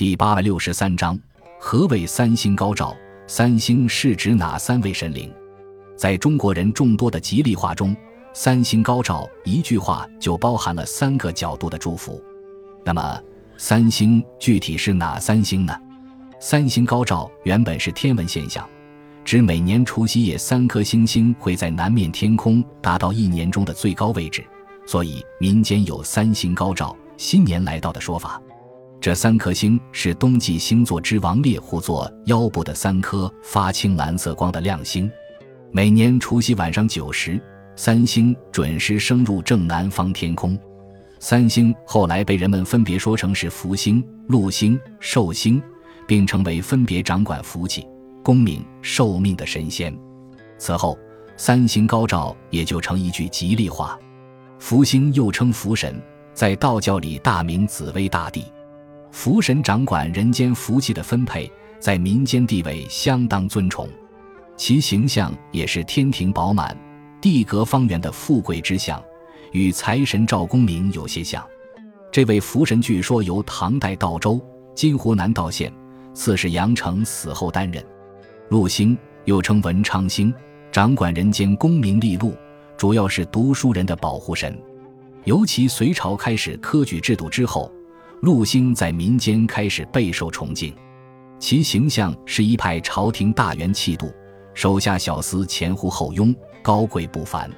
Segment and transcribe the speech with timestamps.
[0.00, 1.20] 第八百六十三章：
[1.60, 2.96] 何谓三星高照？
[3.26, 5.30] 三星是指哪三位神灵？
[5.94, 7.94] 在中国人众多的吉利话中
[8.32, 12.18] ，“三星高照”一句话就包含了三个角度的祝福。
[12.82, 13.22] 那么，
[13.58, 15.76] 三星具体是哪三星呢？
[16.40, 18.66] 三星高照原本是天文现象，
[19.22, 24.42] 指每年除夕夜三颗星星会在南面天空达到一年中的最高位置，
[24.86, 28.40] 所以民间有“三星高照，新年来到”的说法。
[29.00, 35.10] 这三颗星是冬季星座之王猎户座腰部的三颗发青蓝色光的亮星。
[35.72, 37.40] 每年除夕晚上九时，
[37.74, 40.58] 三星准时升入正南方天空。
[41.18, 45.62] 三星后来被人们分别说成是福星、禄星、寿星，
[46.06, 47.86] 并成为分别掌管福气、
[48.22, 49.96] 功名、寿命的神仙。
[50.58, 50.98] 此后，
[51.38, 53.98] 三星高照也就成一句吉利话。
[54.58, 55.98] 福星又称福神，
[56.34, 58.44] 在道教里大名紫薇大帝。
[59.12, 63.88] 福神掌管人间福气的分配，在民间地位相当尊崇，
[64.56, 66.76] 其形象也是天庭饱满、
[67.20, 69.02] 地阁方圆的富贵之相，
[69.52, 71.44] 与财神赵公明有些像。
[72.12, 74.40] 这位福神据说由唐代道州
[74.74, 75.72] （今湖南道县）
[76.14, 77.84] 刺史杨成死后担任。
[78.48, 80.32] 禄星又称文昌星，
[80.72, 82.34] 掌管人间功名利禄，
[82.76, 84.56] 主要是读书人的保护神。
[85.24, 87.70] 尤其隋朝开始科举制度之后。
[88.22, 90.74] 陆星在民间开始备受崇敬，
[91.38, 94.12] 其形象是一派朝廷大员气度，
[94.52, 97.50] 手下小厮前呼后拥，高贵不凡。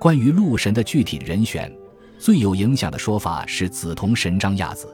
[0.00, 1.72] 关于陆神的具体人选，
[2.18, 4.88] 最有影响的说法是紫铜神张亚子，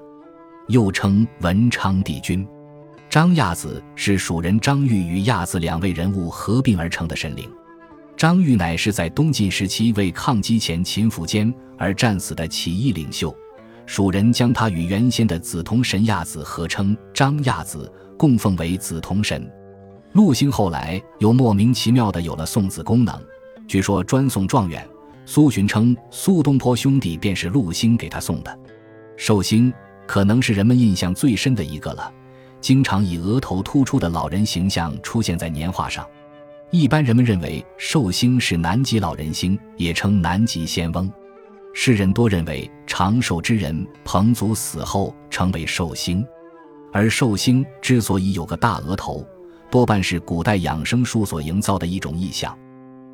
[0.66, 2.46] 又称文昌帝君。
[3.08, 7.50] 张亚子是蜀人张玉与亚子两位人物合并而成的神灵。
[8.14, 13.34] 张玉乃是在东晋时期为抗击前秦苻坚而战死的起义领袖。
[13.88, 19.50] 蜀人将他与原先的紫铜神亚子合称张亚子，供奉为紫铜神。
[20.12, 23.18] 陆星后来又莫名其妙的有了送子功能，
[23.66, 24.86] 据说专送状元。
[25.24, 28.58] 苏洵称苏东坡兄弟便是陆星给他送的。
[29.16, 29.72] 寿星
[30.06, 32.12] 可能是人们印象最深的一个了，
[32.60, 36.06] 经常以额头突出的老人形象出现在年画上。
[36.70, 41.10] 一般人们认为寿星是南极老人星，也称南极仙翁。
[41.72, 46.26] 世人多认为长寿之人彭祖死后成为寿星，
[46.92, 49.24] 而寿星之所以有个大额头，
[49.70, 52.58] 多半是古代养生术所营造的一种意象。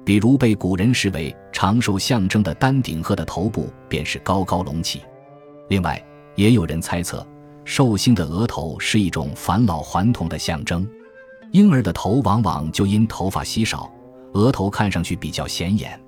[0.02, 5.02] 比如被古人视为长寿象征的丹顶鹤的头部便是高高隆起。
[5.68, 6.02] 另外，
[6.34, 7.22] 也有人猜测
[7.66, 10.88] 寿星的额头是一种返老还童的象征。
[11.52, 13.92] 婴儿的头往往就因头发稀少，
[14.32, 16.00] 额头看上去比较显眼。